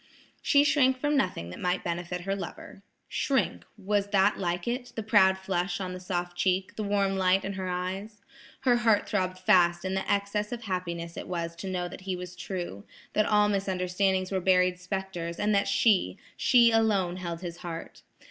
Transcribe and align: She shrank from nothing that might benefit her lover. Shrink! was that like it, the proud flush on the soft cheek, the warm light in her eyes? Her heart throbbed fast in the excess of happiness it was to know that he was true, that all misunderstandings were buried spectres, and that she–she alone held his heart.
She 0.41 0.63
shrank 0.63 0.97
from 0.97 1.15
nothing 1.15 1.51
that 1.51 1.59
might 1.59 1.83
benefit 1.83 2.21
her 2.21 2.35
lover. 2.35 2.81
Shrink! 3.07 3.65
was 3.77 4.07
that 4.07 4.39
like 4.39 4.67
it, 4.67 4.91
the 4.95 5.03
proud 5.03 5.37
flush 5.37 5.79
on 5.79 5.93
the 5.93 5.99
soft 5.99 6.35
cheek, 6.35 6.75
the 6.75 6.81
warm 6.83 7.15
light 7.17 7.45
in 7.45 7.53
her 7.53 7.69
eyes? 7.69 8.19
Her 8.61 8.77
heart 8.77 9.07
throbbed 9.07 9.37
fast 9.37 9.85
in 9.85 9.93
the 9.93 10.11
excess 10.11 10.51
of 10.51 10.63
happiness 10.63 11.17
it 11.17 11.27
was 11.27 11.55
to 11.57 11.69
know 11.69 11.87
that 11.87 12.01
he 12.01 12.15
was 12.15 12.35
true, 12.35 12.83
that 13.13 13.27
all 13.27 13.47
misunderstandings 13.47 14.31
were 14.31 14.41
buried 14.41 14.79
spectres, 14.79 15.37
and 15.39 15.53
that 15.53 15.67
she–she 15.67 16.71
alone 16.71 17.17
held 17.17 17.41
his 17.41 17.57
heart. 17.57 18.01